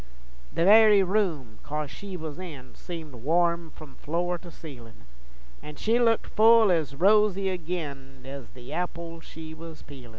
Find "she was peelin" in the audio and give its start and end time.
9.23-10.09